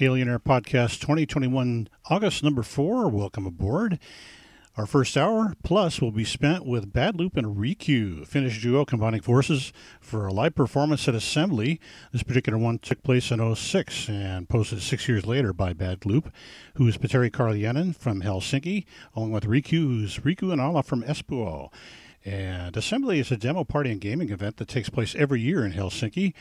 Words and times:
Alien 0.00 0.28
Air 0.28 0.40
Podcast 0.40 0.98
2021, 1.02 1.88
August 2.06 2.42
number 2.42 2.64
four. 2.64 3.08
Welcome 3.08 3.46
aboard. 3.46 4.00
Our 4.76 4.86
first 4.86 5.16
hour 5.16 5.54
plus 5.62 6.00
will 6.00 6.10
be 6.10 6.24
spent 6.24 6.66
with 6.66 6.92
Bad 6.92 7.14
Loop 7.14 7.36
and 7.36 7.56
Riku, 7.56 8.26
Finnish 8.26 8.60
duo 8.60 8.84
combining 8.84 9.20
forces 9.20 9.72
for 10.00 10.26
a 10.26 10.32
live 10.32 10.56
performance 10.56 11.06
at 11.06 11.14
Assembly. 11.14 11.78
This 12.10 12.24
particular 12.24 12.58
one 12.58 12.80
took 12.80 13.04
place 13.04 13.30
in 13.30 13.54
06 13.54 14.08
and 14.08 14.48
posted 14.48 14.82
six 14.82 15.06
years 15.06 15.26
later 15.26 15.52
by 15.52 15.72
Bad 15.72 16.04
Loop, 16.04 16.32
who 16.74 16.88
is 16.88 16.98
Petteri 16.98 17.30
Karjalainen 17.30 17.94
from 17.94 18.22
Helsinki, 18.22 18.86
along 19.14 19.30
with 19.30 19.44
Riku, 19.44 19.70
who's 19.70 20.18
Riku 20.18 20.50
and 20.50 20.60
Ala 20.60 20.82
from 20.82 21.04
Espoo. 21.04 21.70
And 22.24 22.76
Assembly 22.76 23.20
is 23.20 23.30
a 23.30 23.36
demo 23.36 23.62
party 23.62 23.92
and 23.92 24.00
gaming 24.00 24.30
event 24.30 24.56
that 24.56 24.66
takes 24.66 24.88
place 24.88 25.14
every 25.14 25.40
year 25.40 25.64
in 25.64 25.70
Helsinki 25.70 26.32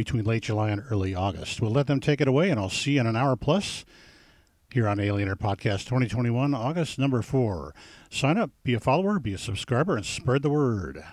between 0.00 0.24
late 0.24 0.44
July 0.44 0.70
and 0.70 0.82
early 0.90 1.14
August. 1.14 1.60
We'll 1.60 1.72
let 1.72 1.86
them 1.86 2.00
take 2.00 2.22
it 2.22 2.28
away, 2.28 2.48
and 2.48 2.58
I'll 2.58 2.70
see 2.70 2.92
you 2.92 3.00
in 3.00 3.06
an 3.06 3.16
hour 3.16 3.36
plus 3.36 3.84
here 4.72 4.88
on 4.88 4.98
Alien 4.98 5.28
Air 5.28 5.36
Podcast 5.36 5.84
2021, 5.84 6.54
August 6.54 6.98
number 6.98 7.20
four. 7.20 7.74
Sign 8.08 8.38
up, 8.38 8.50
be 8.64 8.72
a 8.72 8.80
follower, 8.80 9.18
be 9.18 9.34
a 9.34 9.38
subscriber, 9.38 9.96
and 9.96 10.06
spread 10.06 10.40
the 10.40 10.48
word. 10.48 11.04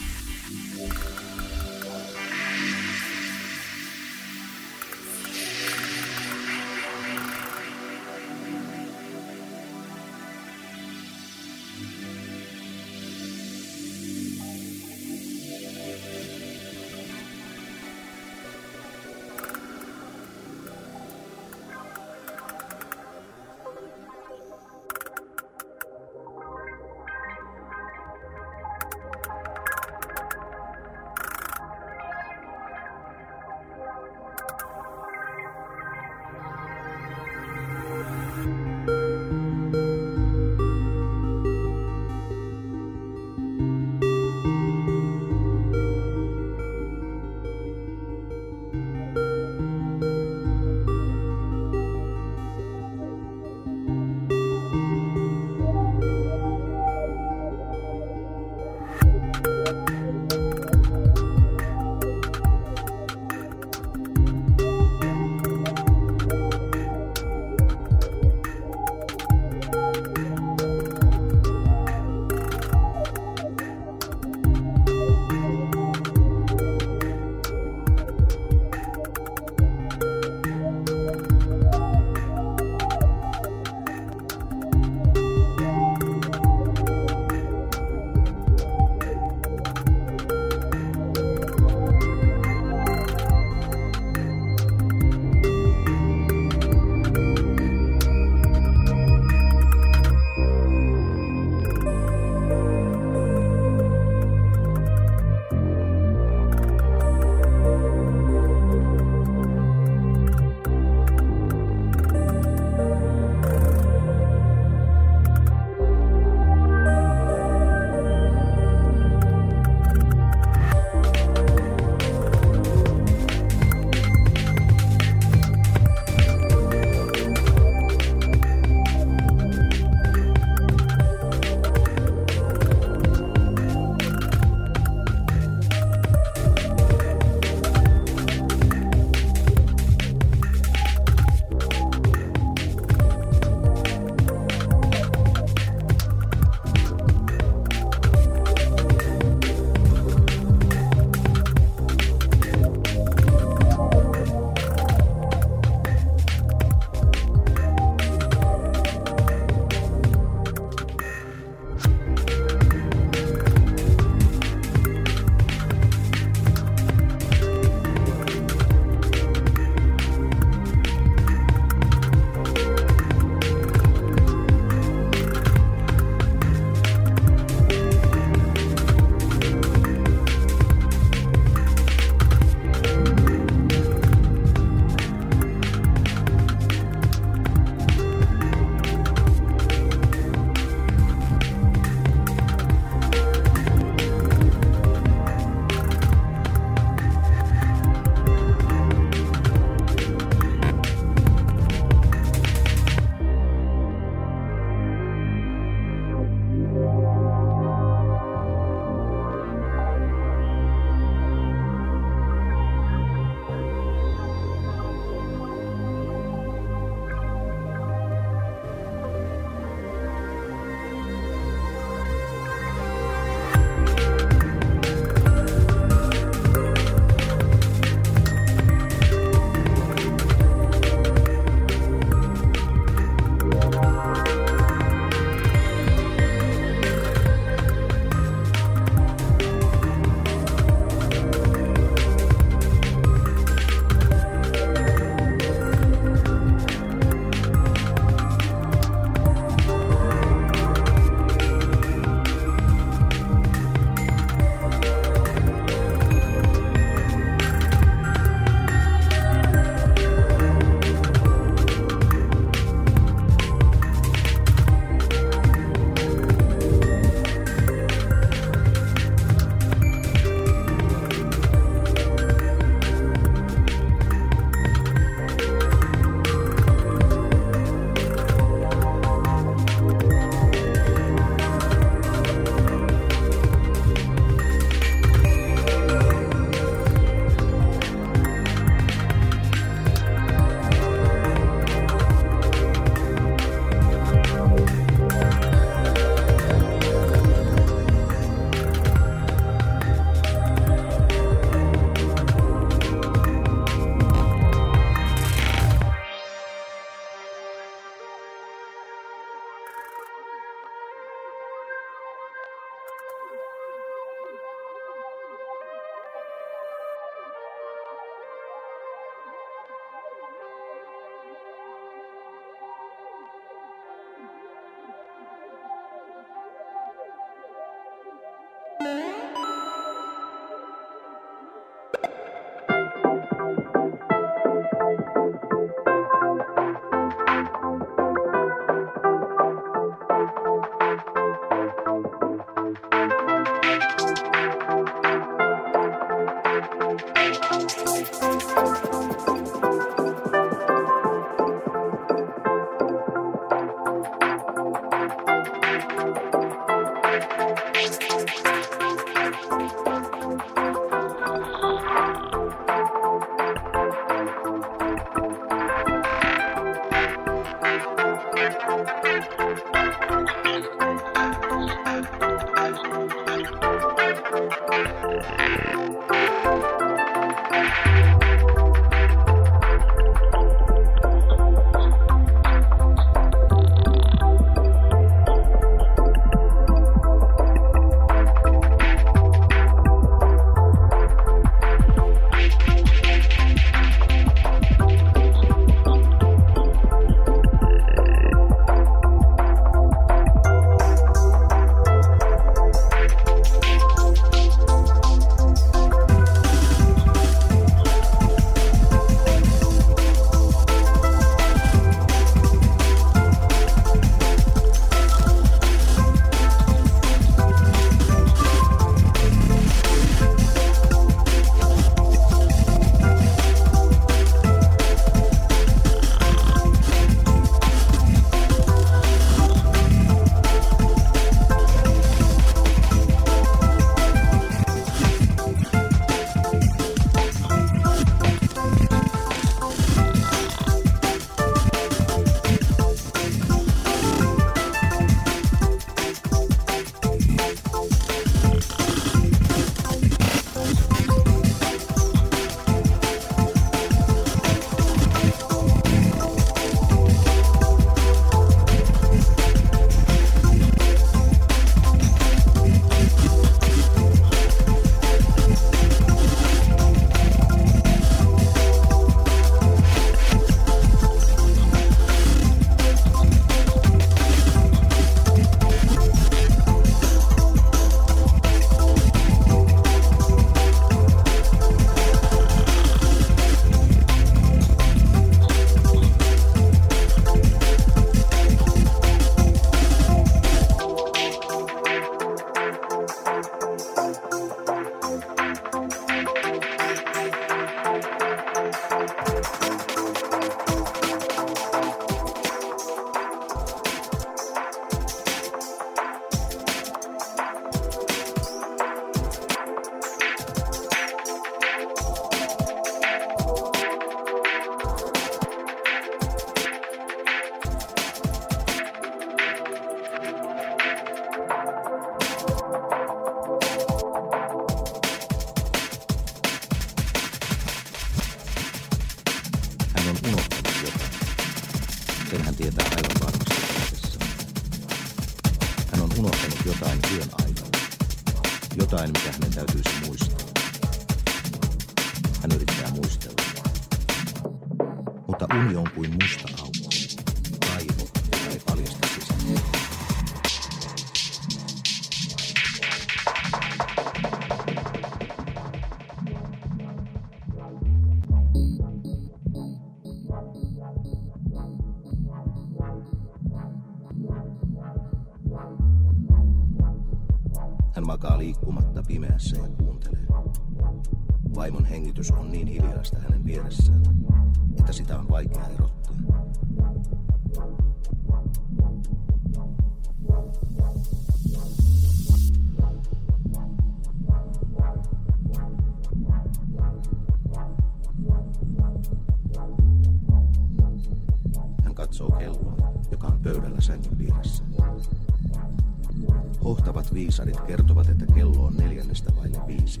Hohtavat 596.64 597.14
viisarit 597.14 597.60
kertovat, 597.60 598.08
että 598.08 598.26
kello 598.34 598.64
on 598.64 598.76
neljännestä 598.76 599.32
vaille 599.36 599.58
viisi. 599.66 600.00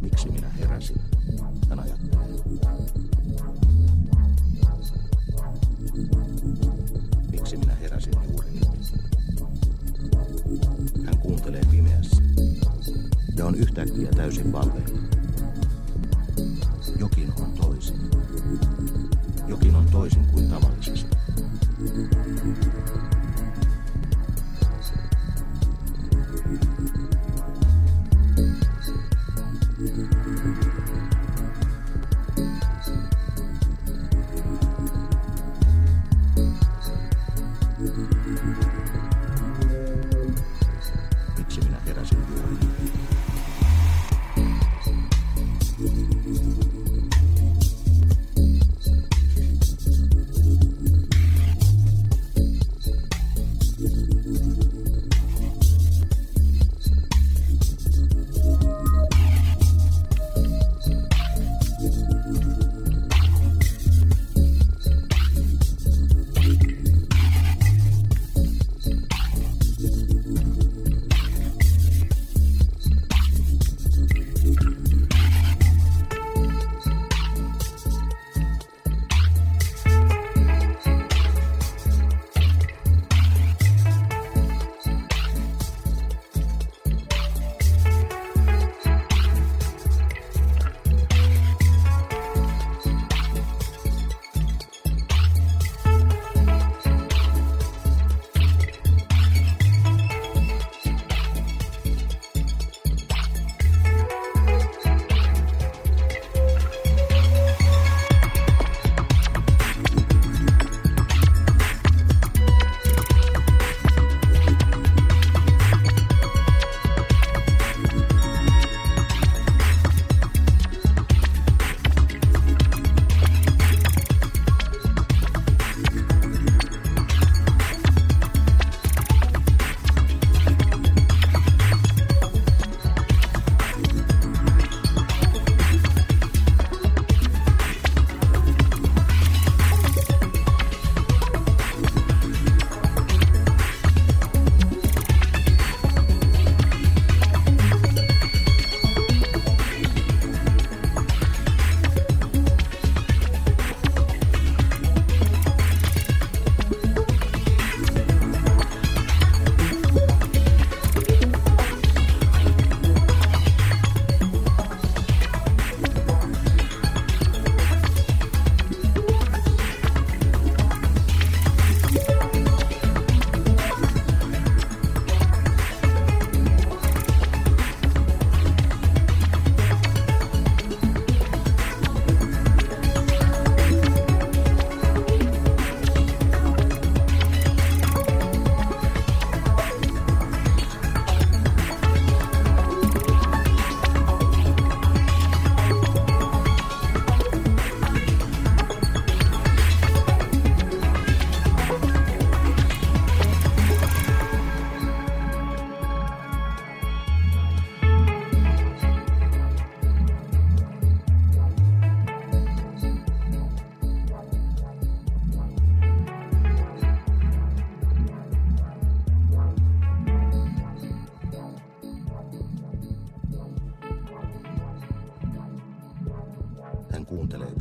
Miksi 0.00 0.28
minä 0.30 0.48
heräsin? 0.48 1.00
Hän 1.68 1.80
ajattelee. 1.80 2.26
Miksi 7.30 7.56
minä 7.56 7.74
heräsin 7.74 8.12
juuri 8.30 8.48
nyt? 8.52 8.68
Hän 11.04 11.18
kuuntelee 11.18 11.62
pimeässä 11.70 12.22
ja 13.36 13.46
on 13.46 13.54
yhtäkkiä 13.54 14.10
täysin 14.16 14.52
valveilla. 14.52 14.98
Jokin 16.98 17.32
on 17.40 17.52
toisin. 17.52 17.96
Jokin 19.46 19.74
on 19.74 19.86
toisin 19.86 20.26
kuin 20.26 20.48
tavallisesti. 20.48 21.16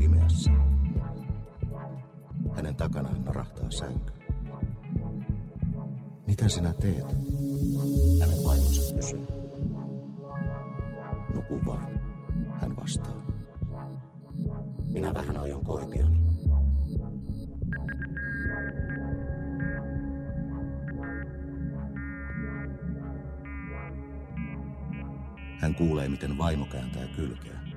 Pimeässä. 0.05 0.51
Hänen 2.55 2.75
takanaan 2.75 3.23
narahtaa 3.23 3.71
sänky. 3.71 4.13
Mitä 6.27 6.49
sinä 6.49 6.73
teet? 6.73 7.05
Hänen 8.19 8.43
vaimonsa 8.43 8.95
kysyy. 8.95 9.27
Nuku 11.33 11.65
vaan, 11.65 11.99
hän 12.61 12.75
vastaa. 12.75 13.25
Minä 14.93 15.13
vähän 15.13 15.37
aion 15.37 15.65
koipion. 15.65 16.25
Hän 25.61 25.75
kuulee, 25.75 26.09
miten 26.09 26.37
vaimo 26.37 26.65
kääntää 26.65 27.07
kylkeä. 27.15 27.74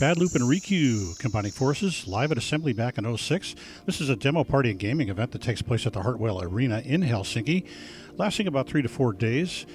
Bad 0.00 0.16
Loop 0.16 0.34
and 0.34 0.44
Riku 0.44 1.18
combining 1.18 1.52
forces 1.52 2.06
live 2.08 2.32
at 2.32 2.38
Assembly 2.38 2.72
back 2.72 2.96
in 2.96 3.18
06. 3.18 3.54
This 3.84 4.00
is 4.00 4.08
a 4.08 4.16
demo 4.16 4.44
party 4.44 4.70
and 4.70 4.78
gaming 4.78 5.10
event 5.10 5.32
that 5.32 5.42
takes 5.42 5.60
place 5.60 5.86
at 5.86 5.92
the 5.92 6.00
Hartwall 6.00 6.42
Arena 6.42 6.80
in 6.86 7.02
Helsinki, 7.02 7.66
lasting 8.16 8.46
about 8.46 8.66
three 8.66 8.80
to 8.80 8.88
four 8.88 9.12
days 9.12 9.66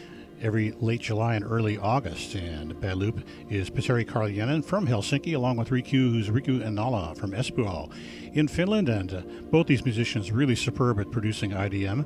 every 0.41 0.71
late 0.79 1.01
July 1.01 1.35
and 1.35 1.45
early 1.45 1.77
August. 1.77 2.33
And 2.33 2.81
Bad 2.81 2.97
Loop 2.97 3.23
is 3.51 3.69
Petteri 3.69 4.03
Karjalainen 4.03 4.65
from 4.65 4.87
Helsinki, 4.87 5.35
along 5.35 5.57
with 5.57 5.69
Riku, 5.69 5.91
who's 5.91 6.29
Riku 6.29 6.59
Inala 6.59 7.15
from 7.15 7.29
Espoo 7.33 7.93
in 8.33 8.47
Finland. 8.47 8.89
And 8.89 9.13
uh, 9.13 9.21
both 9.51 9.67
these 9.67 9.85
musicians 9.85 10.31
really 10.31 10.55
superb 10.55 10.99
at 10.99 11.11
producing 11.11 11.51
IDM. 11.51 12.03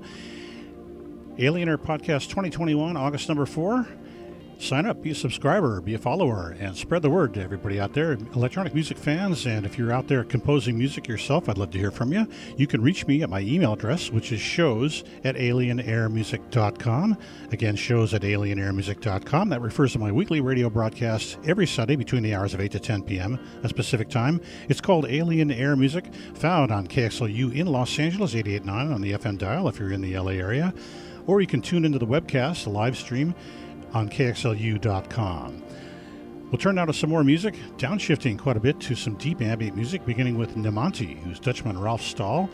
Alien 1.38 1.70
Air 1.70 1.78
Podcast 1.78 2.28
2021, 2.28 2.98
August 2.98 3.30
number 3.30 3.46
four 3.46 3.88
sign 4.60 4.86
up, 4.86 5.02
be 5.02 5.12
a 5.12 5.16
subscriber, 5.16 5.80
be 5.80 5.94
a 5.94 5.98
follower, 5.98 6.56
and 6.60 6.76
spread 6.76 7.02
the 7.02 7.10
word 7.10 7.34
to 7.34 7.42
everybody 7.42 7.80
out 7.80 7.94
there, 7.94 8.14
electronic 8.36 8.74
music 8.74 8.98
fans. 8.98 9.46
And 9.46 9.66
if 9.66 9.78
you're 9.78 9.92
out 9.92 10.08
there 10.08 10.24
composing 10.24 10.78
music 10.78 11.08
yourself, 11.08 11.48
I'd 11.48 11.58
love 11.58 11.72
to 11.72 11.78
hear 11.80 11.92
from 11.92 12.12
you. 12.12 12.28
You 12.58 12.68
can 12.68 12.82
reach 12.82 13.08
me 13.08 13.24
at 13.24 13.30
my 13.30 13.40
email 13.40 13.74
address, 13.74 14.12
which 14.12 14.32
is 14.32 14.42
shows 14.42 15.04
at 15.24 15.36
alienairmusic.com. 15.36 17.18
Again, 17.52 17.76
shows 17.76 18.14
at 18.14 18.22
alienairmusic.com. 18.22 19.50
That 19.50 19.62
refers 19.62 19.94
to 19.94 20.00
my 20.00 20.12
weekly 20.12 20.42
radio 20.42 20.70
broadcast 20.70 21.38
every 21.48 21.66
Sunday 21.66 21.96
between 21.96 22.24
the 22.24 22.36
hours 22.36 22.54
of 22.54 22.60
8 22.60 22.72
to 22.74 22.80
10 22.80 23.04
p.m., 23.04 23.40
a 23.64 23.70
specific 23.70 24.10
time. 24.10 24.42
It's 24.68 24.82
called 24.82 25.06
Alien 25.08 25.52
Air 25.52 25.76
Music, 25.76 26.14
found 26.34 26.72
on 26.72 26.88
KXLU 26.88 27.56
in 27.56 27.68
Los 27.68 27.98
Angeles, 27.98 28.34
88.9 28.34 28.94
on 28.94 29.02
the 29.02 29.14
FM 29.14 29.38
dial 29.38 29.70
if 29.70 29.80
you're 29.80 29.94
in 29.94 30.02
the 30.02 30.18
LA 30.18 30.32
area. 30.32 30.74
Or 31.28 31.42
you 31.42 31.48
can 31.48 31.62
tune 31.62 31.86
into 31.86 32.00
the 32.00 32.08
webcast, 32.08 32.64
the 32.64 32.72
live 32.72 32.98
stream 32.98 33.36
on 33.94 34.10
KXLU.com. 34.10 35.64
We'll 36.52 36.58
turn 36.58 36.76
now 36.76 36.86
to 36.86 36.94
some 36.94 37.12
more 37.12 37.24
music, 37.24 37.56
downshifting 37.78 38.40
quite 38.40 38.58
a 38.58 38.60
bit 38.60 38.80
to 38.82 38.96
some 38.96 39.16
deep 39.16 39.40
ambient 39.40 39.76
music, 39.76 40.04
beginning 40.06 40.38
with 40.38 40.56
Nemanti, 40.56 41.20
who's 41.20 41.40
Dutchman 41.40 41.80
Ralph 41.80 42.02
Stahl. 42.02 42.50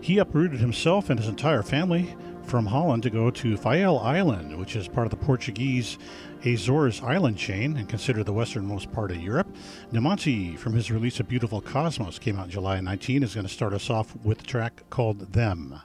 He 0.00 0.18
uprooted 0.18 0.58
himself 0.58 1.08
and 1.08 1.20
his 1.20 1.28
entire 1.28 1.62
family 1.62 2.16
from 2.42 2.66
Holland 2.66 3.02
to 3.04 3.10
go 3.10 3.30
to 3.30 3.56
Faial 3.56 4.02
Island, 4.02 4.58
which 4.58 4.74
is 4.74 4.88
part 4.88 5.06
of 5.06 5.10
the 5.10 5.24
Portuguese 5.24 5.98
Azores 6.44 7.02
island 7.02 7.36
chain 7.36 7.76
and 7.76 7.88
considered 7.88 8.26
the 8.26 8.32
westernmost 8.32 8.90
part 8.90 9.10
of 9.10 9.18
Europe. 9.18 9.54
Nemanti, 9.92 10.58
from 10.58 10.72
his 10.72 10.90
release 10.90 11.20
of 11.20 11.28
Beautiful 11.28 11.60
Cosmos, 11.60 12.18
came 12.18 12.38
out 12.38 12.48
July 12.48 12.80
19, 12.80 13.22
is 13.22 13.34
going 13.34 13.46
to 13.46 13.52
start 13.52 13.72
us 13.72 13.90
off 13.90 14.16
with 14.24 14.40
a 14.40 14.44
track 14.44 14.82
called 14.90 15.32
Them. 15.32 15.80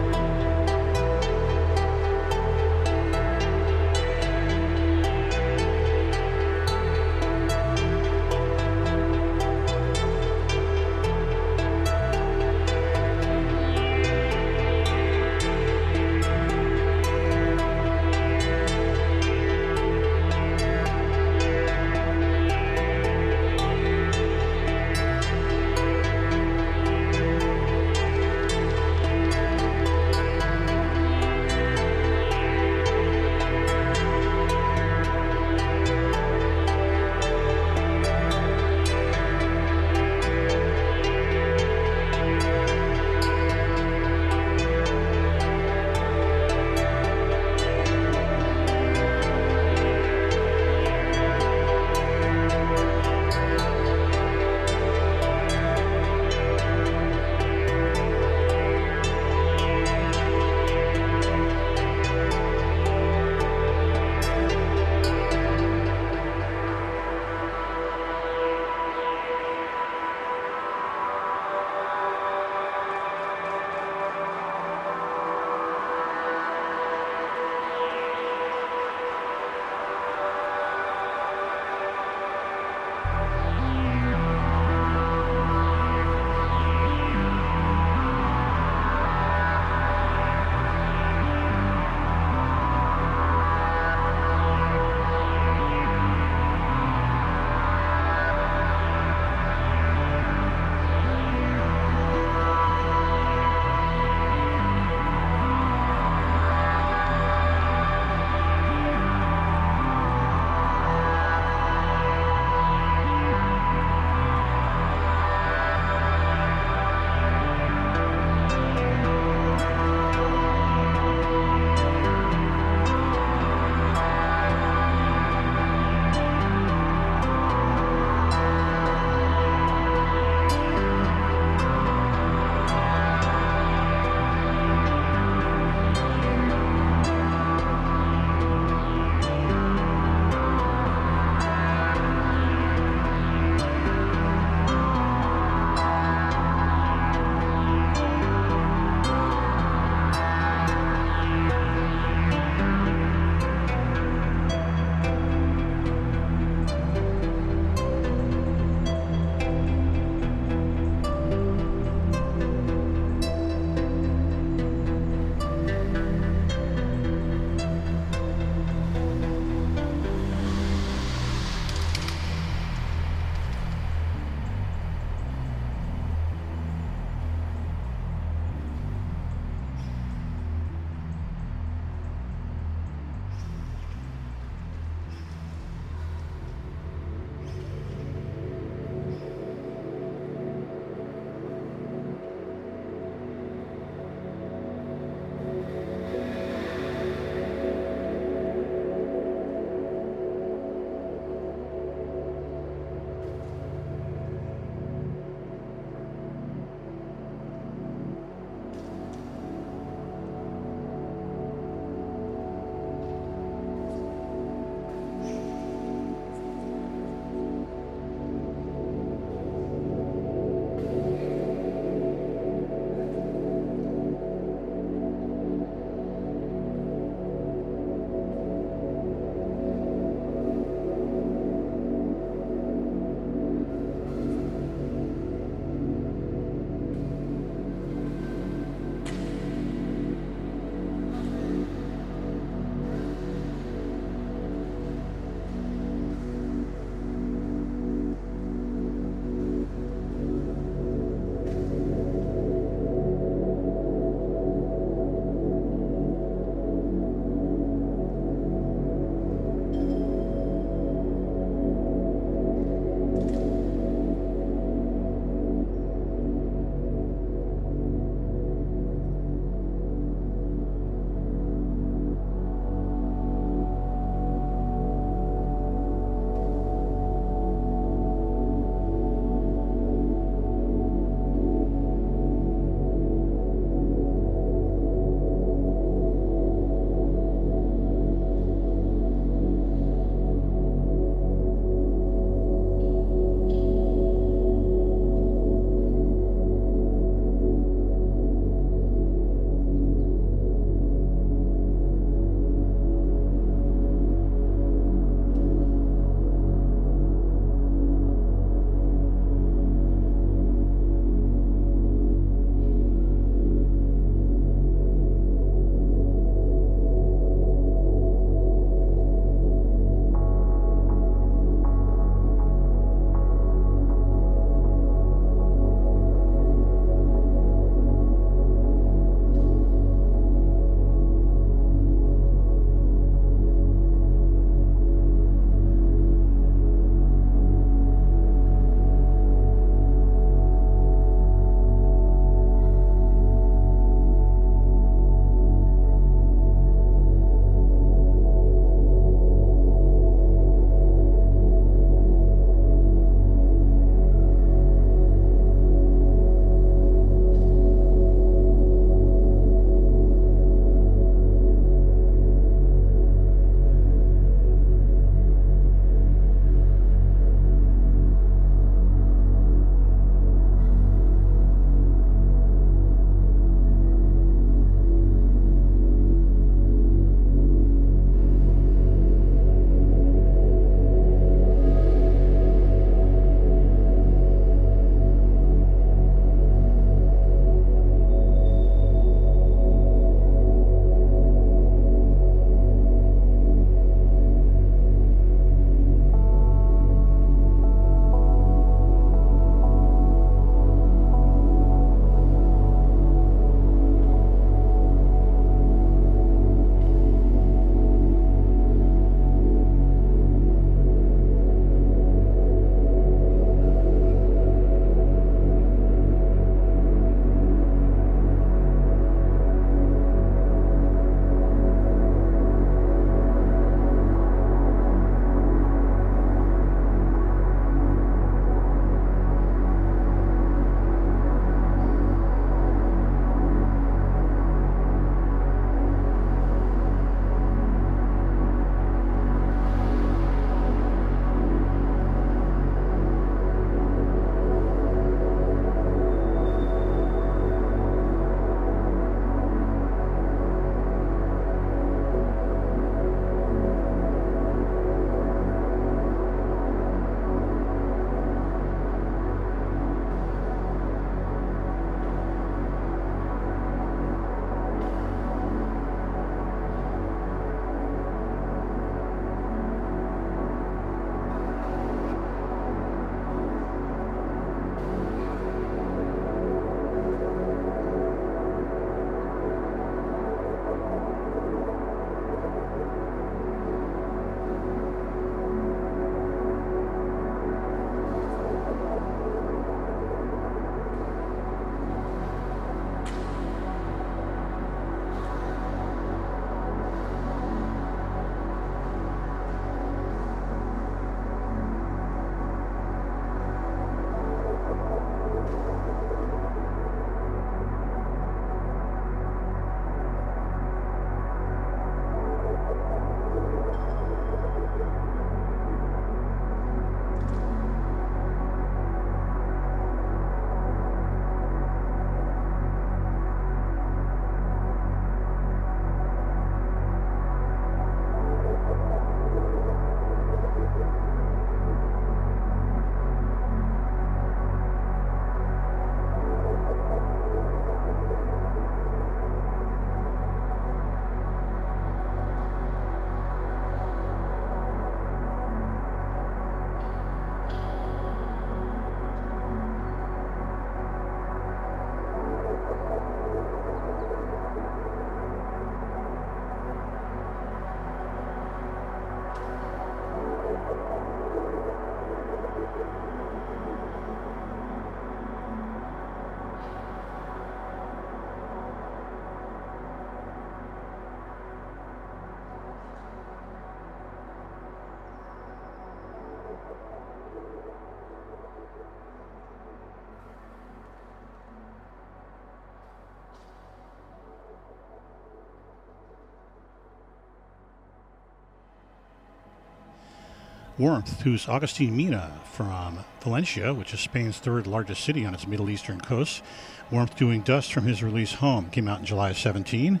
Warmth, 590.76 591.20
who's 591.20 591.48
Agustin 591.48 591.96
Mina 591.96 592.32
from 592.50 593.04
Valencia, 593.20 593.72
which 593.72 593.94
is 593.94 594.00
Spain's 594.00 594.38
third 594.38 594.66
largest 594.66 595.04
city 595.04 595.24
on 595.24 595.32
its 595.32 595.46
Middle 595.46 595.70
Eastern 595.70 596.00
coast. 596.00 596.42
Warmth 596.90 597.14
doing 597.14 597.42
Dust 597.42 597.72
from 597.72 597.84
his 597.84 598.02
release 598.02 598.32
Home 598.34 598.70
came 598.70 598.88
out 598.88 598.98
in 598.98 599.04
July 599.04 599.30
of 599.30 599.38
17. 599.38 600.00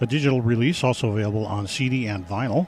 A 0.00 0.06
digital 0.06 0.40
release 0.40 0.82
also 0.82 1.10
available 1.10 1.44
on 1.44 1.66
CD 1.66 2.06
and 2.06 2.26
vinyl. 2.26 2.66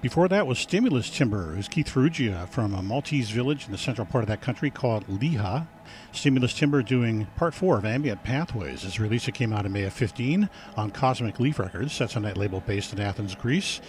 Before 0.00 0.28
that 0.28 0.46
was 0.46 0.58
Stimulus 0.58 1.10
Timber, 1.10 1.54
who's 1.54 1.68
Keith 1.68 1.92
Farrugia 1.92 2.48
from 2.48 2.72
a 2.72 2.82
Maltese 2.82 3.28
village 3.28 3.66
in 3.66 3.72
the 3.72 3.76
central 3.76 4.06
part 4.06 4.24
of 4.24 4.28
that 4.28 4.40
country 4.40 4.70
called 4.70 5.06
Liha. 5.08 5.66
Stimulus 6.12 6.54
Timber 6.54 6.82
doing 6.82 7.26
part 7.36 7.52
four 7.52 7.76
of 7.76 7.84
Ambient 7.84 8.22
Pathways. 8.22 8.80
His 8.80 8.98
release 8.98 9.26
that 9.26 9.34
came 9.34 9.52
out 9.52 9.66
in 9.66 9.72
May 9.72 9.84
of 9.84 9.92
15 9.92 10.48
on 10.74 10.90
Cosmic 10.90 11.38
Leaf 11.38 11.58
Records. 11.58 11.98
That's 11.98 12.16
a 12.16 12.20
label 12.20 12.60
based 12.60 12.94
in 12.94 13.00
Athens, 13.00 13.34
Greece. 13.34 13.82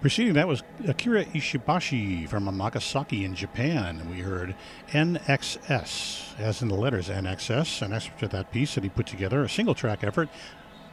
Preceding 0.00 0.34
that 0.34 0.46
was 0.46 0.62
Akira 0.86 1.24
Ishibashi 1.24 2.28
from 2.28 2.44
Nagasaki 2.56 3.24
in 3.24 3.34
Japan. 3.34 4.08
We 4.10 4.20
heard 4.20 4.54
NXS, 4.90 6.38
as 6.38 6.60
in 6.60 6.68
the 6.68 6.74
letters 6.74 7.08
NXS, 7.08 7.82
an 7.82 7.94
excerpt 7.94 8.22
of 8.22 8.30
that 8.30 8.52
piece 8.52 8.74
that 8.74 8.84
he 8.84 8.90
put 8.90 9.06
together, 9.06 9.42
a 9.42 9.48
single 9.48 9.74
track 9.74 10.04
effort 10.04 10.28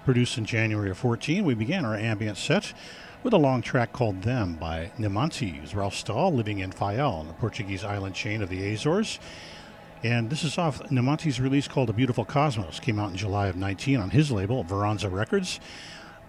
produced 0.05 0.37
in 0.37 0.45
January 0.45 0.89
of 0.89 0.97
14. 0.97 1.43
We 1.43 1.53
began 1.53 1.85
our 1.85 1.95
ambient 1.95 2.37
set 2.37 2.73
with 3.23 3.33
a 3.33 3.37
long 3.37 3.61
track 3.61 3.91
called 3.91 4.21
Them 4.21 4.55
by 4.55 4.91
Nemanti, 4.97 5.73
Ralph 5.75 5.95
Stahl, 5.95 6.33
living 6.33 6.59
in 6.59 6.71
Faial, 6.71 7.19
on 7.19 7.27
the 7.27 7.33
Portuguese 7.33 7.83
island 7.83 8.15
chain 8.15 8.41
of 8.41 8.49
the 8.49 8.73
Azores. 8.73 9.19
And 10.01 10.29
this 10.29 10.43
is 10.43 10.57
off 10.57 10.81
Nemanti's 10.89 11.39
release 11.39 11.67
called 11.67 11.89
A 11.89 11.93
Beautiful 11.93 12.25
Cosmos. 12.25 12.79
Came 12.79 12.99
out 12.99 13.11
in 13.11 13.17
July 13.17 13.47
of 13.47 13.57
19 13.57 13.99
on 13.99 14.09
his 14.09 14.31
label, 14.31 14.63
Veranza 14.63 15.09
Records. 15.09 15.59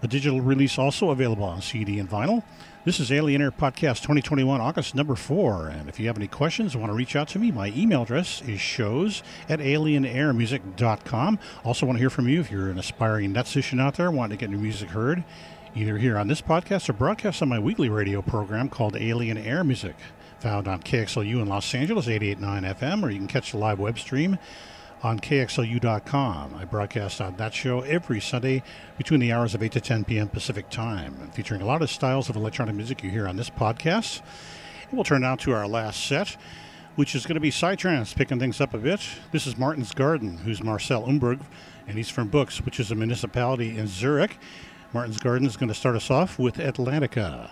A 0.05 0.07
digital 0.07 0.39
release 0.39 0.77
also 0.77 1.09
available 1.09 1.45
on 1.45 1.63
CD 1.63 1.97
and 1.97 2.07
vinyl. 2.07 2.43
This 2.83 2.99
is 2.99 3.11
Alien 3.11 3.41
Air 3.41 3.49
Podcast 3.49 4.03
2021, 4.03 4.61
August 4.61 4.93
number 4.93 5.15
four. 5.15 5.67
And 5.67 5.89
if 5.89 5.99
you 5.99 6.05
have 6.05 6.15
any 6.15 6.27
questions 6.27 6.75
or 6.75 6.77
want 6.77 6.91
to 6.91 6.95
reach 6.95 7.15
out 7.15 7.27
to 7.29 7.39
me, 7.39 7.49
my 7.49 7.73
email 7.75 8.03
address 8.03 8.43
is 8.43 8.61
shows 8.61 9.23
at 9.49 9.57
alienairmusic.com. 9.57 11.39
Also, 11.63 11.87
want 11.87 11.97
to 11.97 11.99
hear 11.99 12.11
from 12.11 12.29
you 12.29 12.39
if 12.39 12.51
you're 12.51 12.69
an 12.69 12.77
aspiring 12.77 13.31
musician 13.31 13.79
out 13.79 13.95
there 13.95 14.11
wanting 14.11 14.37
to 14.37 14.45
get 14.45 14.51
your 14.51 14.59
music 14.59 14.89
heard, 14.89 15.23
either 15.73 15.97
here 15.97 16.19
on 16.19 16.27
this 16.27 16.39
podcast 16.39 16.87
or 16.87 16.93
broadcast 16.93 17.41
on 17.41 17.49
my 17.49 17.57
weekly 17.57 17.89
radio 17.89 18.21
program 18.21 18.69
called 18.69 18.95
Alien 18.95 19.39
Air 19.39 19.63
Music, 19.63 19.95
found 20.37 20.67
on 20.67 20.83
KXLU 20.83 21.41
in 21.41 21.47
Los 21.47 21.73
Angeles, 21.73 22.05
88.9 22.05 22.75
FM, 22.75 23.01
or 23.01 23.09
you 23.09 23.17
can 23.17 23.27
catch 23.27 23.53
the 23.53 23.57
live 23.57 23.79
web 23.79 23.97
stream 23.97 24.37
on 25.05 25.19
KXLU.com. 25.19 26.55
I 26.55 26.65
broadcast 26.65 27.21
on 27.21 27.35
that 27.35 27.53
show 27.53 27.81
every 27.81 28.19
Sunday 28.19 28.63
between 28.97 29.19
the 29.19 29.31
hours 29.31 29.53
of 29.53 29.61
8 29.61 29.71
to 29.73 29.79
10 29.79 30.03
p.m. 30.03 30.27
Pacific 30.27 30.67
Time, 30.71 31.29
featuring 31.31 31.61
a 31.61 31.65
lot 31.65 31.83
of 31.83 31.91
styles 31.91 32.27
of 32.27 32.35
electronic 32.35 32.73
music 32.73 33.03
you 33.03 33.11
hear 33.11 33.27
on 33.27 33.35
this 33.35 33.51
podcast. 33.51 34.21
And 34.89 34.93
we'll 34.93 35.03
turn 35.03 35.21
now 35.21 35.35
to 35.35 35.51
our 35.51 35.67
last 35.67 36.03
set, 36.07 36.35
which 36.95 37.13
is 37.13 37.27
going 37.27 37.35
to 37.35 37.39
be 37.39 37.51
Psytrance, 37.51 38.15
picking 38.15 38.39
things 38.39 38.59
up 38.59 38.73
a 38.73 38.79
bit. 38.79 38.99
This 39.31 39.45
is 39.45 39.59
Martin's 39.59 39.93
Garden, 39.93 40.39
who's 40.39 40.63
Marcel 40.63 41.05
Umberg, 41.05 41.39
and 41.87 41.97
he's 41.97 42.09
from 42.09 42.29
Buchs, 42.29 42.65
which 42.65 42.79
is 42.79 42.89
a 42.89 42.95
municipality 42.95 43.77
in 43.77 43.85
Zurich. 43.85 44.39
Martin's 44.91 45.19
Garden 45.19 45.47
is 45.47 45.55
going 45.55 45.69
to 45.69 45.75
start 45.75 45.95
us 45.95 46.09
off 46.09 46.39
with 46.39 46.55
Atlantica. 46.55 47.51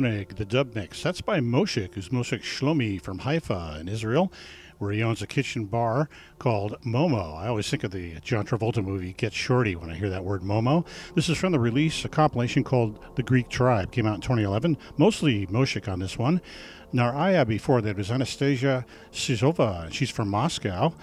The 0.00 0.46
dub 0.48 0.74
mix. 0.74 1.02
That's 1.02 1.20
by 1.20 1.40
Moshik, 1.40 1.92
who's 1.92 2.08
Moshik 2.08 2.40
Shlomi 2.40 2.98
from 2.98 3.18
Haifa 3.18 3.76
in 3.78 3.86
Israel, 3.86 4.32
where 4.78 4.92
he 4.92 5.02
owns 5.02 5.20
a 5.20 5.26
kitchen 5.26 5.66
bar 5.66 6.08
called 6.38 6.80
Momo. 6.86 7.36
I 7.36 7.48
always 7.48 7.68
think 7.68 7.84
of 7.84 7.90
the 7.90 8.14
John 8.20 8.46
Travolta 8.46 8.82
movie 8.82 9.12
Get 9.12 9.34
Shorty 9.34 9.76
when 9.76 9.90
I 9.90 9.94
hear 9.96 10.08
that 10.08 10.24
word 10.24 10.40
Momo. 10.40 10.86
This 11.14 11.28
is 11.28 11.36
from 11.36 11.52
the 11.52 11.58
release, 11.58 12.02
a 12.06 12.08
compilation 12.08 12.64
called 12.64 12.98
The 13.16 13.22
Greek 13.22 13.50
Tribe, 13.50 13.92
came 13.92 14.06
out 14.06 14.14
in 14.14 14.20
2011. 14.22 14.78
Mostly 14.96 15.46
Moshik 15.48 15.86
on 15.86 15.98
this 15.98 16.16
one. 16.16 16.40
Naraya 16.94 17.46
before 17.46 17.82
that 17.82 17.98
was 17.98 18.10
Anastasia 18.10 18.86
Sizova. 19.12 19.92
She's 19.92 20.10
from 20.10 20.30
Moscow. 20.30 20.94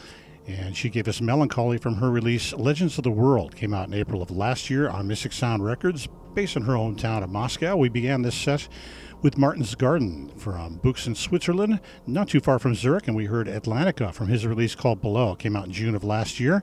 And 0.48 0.76
she 0.76 0.90
gave 0.90 1.08
us 1.08 1.22
Melancholy 1.22 1.78
from 1.78 1.96
her 1.96 2.10
release 2.10 2.52
Legends 2.54 2.98
of 2.98 3.04
the 3.04 3.12
World, 3.12 3.56
came 3.56 3.76
out 3.76 3.90
in 3.90 3.94
April 3.94 4.24
of 4.24 4.32
last 4.32 4.72
year 4.72 4.90
on 4.90 5.06
Mystic 5.06 5.34
Sound 5.34 5.64
Records, 5.64 6.08
based 6.38 6.56
in 6.56 6.62
her 6.62 6.74
hometown 6.74 7.24
of 7.24 7.32
Moscow. 7.32 7.76
We 7.76 7.90
began 7.90 8.22
this 8.22 8.36
set 8.36 8.68
with 9.24 9.40
Martin's 9.40 9.74
Garden 9.74 10.30
from 10.38 10.76
Buchs 10.76 11.08
in 11.08 11.16
Switzerland, 11.16 11.80
not 12.06 12.30
too 12.30 12.40
far 12.40 12.60
from 12.60 12.76
Zurich, 12.76 13.08
and 13.08 13.18
we 13.18 13.26
heard 13.26 13.48
Atlantica 13.48 14.14
from 14.14 14.28
his 14.28 14.46
release 14.46 14.76
called 14.76 15.02
Below, 15.02 15.34
came 15.34 15.56
out 15.56 15.66
in 15.66 15.72
June 15.72 15.96
of 15.96 16.04
last 16.04 16.40
year. 16.40 16.62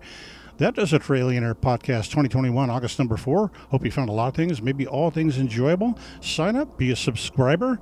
That 0.59 0.76
does 0.76 0.92
it 0.92 1.02
for 1.02 1.16
Alien 1.16 1.42
Air 1.42 1.56
Podcast 1.56 2.05
2021, 2.10 2.70
August 2.70 3.01
number 3.01 3.16
four. 3.16 3.51
Hope 3.72 3.84
you 3.84 3.90
found 3.90 4.10
a 4.10 4.12
lot 4.12 4.28
of 4.28 4.36
things, 4.36 4.62
maybe 4.62 4.86
all 4.86 5.10
things 5.10 5.38
enjoyable. 5.38 5.98
Sign 6.20 6.55
up, 6.55 6.78
be 6.78 6.92
a 6.92 6.96
subscriber, 6.96 7.80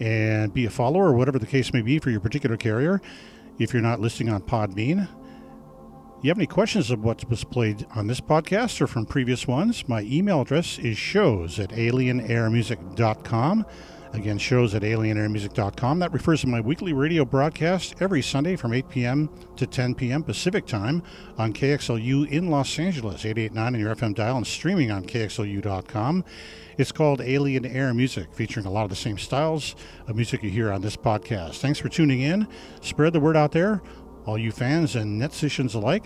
and 0.00 0.54
be 0.54 0.64
a 0.64 0.70
follower, 0.70 1.12
whatever 1.12 1.38
the 1.38 1.46
case 1.46 1.74
may 1.74 1.82
be 1.82 1.98
for 1.98 2.08
your 2.08 2.20
particular 2.20 2.56
carrier. 2.56 3.02
If 3.58 3.74
you're 3.74 3.82
not 3.82 4.00
listening 4.00 4.32
on 4.32 4.40
Podbean, 4.40 5.08
you 6.24 6.30
have 6.30 6.38
any 6.38 6.46
questions 6.46 6.90
of 6.90 7.04
what 7.04 7.28
was 7.28 7.44
played 7.44 7.84
on 7.94 8.06
this 8.06 8.22
podcast 8.22 8.80
or 8.80 8.86
from 8.86 9.04
previous 9.04 9.46
ones, 9.46 9.86
my 9.86 10.00
email 10.02 10.40
address 10.40 10.78
is 10.78 10.96
shows 10.96 11.60
at 11.60 11.68
alienairmusic.com. 11.68 13.66
Again, 14.14 14.38
shows 14.38 14.74
at 14.74 14.80
alienairmusic.com. 14.80 15.98
That 15.98 16.14
refers 16.14 16.40
to 16.40 16.46
my 16.46 16.62
weekly 16.62 16.94
radio 16.94 17.26
broadcast 17.26 17.96
every 18.00 18.22
Sunday 18.22 18.56
from 18.56 18.72
8 18.72 18.88
p.m. 18.88 19.28
to 19.56 19.66
10 19.66 19.96
p.m. 19.96 20.22
Pacific 20.22 20.64
Time 20.64 21.02
on 21.36 21.52
KXLU 21.52 22.26
in 22.30 22.48
Los 22.48 22.78
Angeles, 22.78 23.26
889 23.26 23.74
on 23.74 23.80
your 23.80 23.94
FM 23.94 24.14
dial, 24.14 24.38
and 24.38 24.46
streaming 24.46 24.90
on 24.90 25.04
KXLU.com. 25.04 26.24
It's 26.78 26.90
called 26.92 27.20
Alien 27.20 27.66
Air 27.66 27.92
Music, 27.92 28.32
featuring 28.32 28.64
a 28.64 28.70
lot 28.70 28.84
of 28.84 28.90
the 28.90 28.96
same 28.96 29.18
styles 29.18 29.76
of 30.06 30.16
music 30.16 30.42
you 30.42 30.50
hear 30.50 30.72
on 30.72 30.80
this 30.80 30.96
podcast. 30.96 31.58
Thanks 31.58 31.78
for 31.78 31.90
tuning 31.90 32.20
in. 32.20 32.48
Spread 32.80 33.12
the 33.12 33.20
word 33.20 33.36
out 33.36 33.52
there, 33.52 33.82
all 34.26 34.38
you 34.38 34.52
fans 34.52 34.96
and 34.96 35.20
neticians 35.20 35.74
alike. 35.74 36.04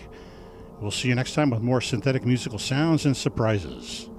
We'll 0.81 0.91
see 0.91 1.09
you 1.09 1.15
next 1.15 1.33
time 1.33 1.49
with 1.49 1.61
more 1.61 1.81
synthetic 1.81 2.25
musical 2.25 2.59
sounds 2.59 3.05
and 3.05 3.15
surprises. 3.15 4.09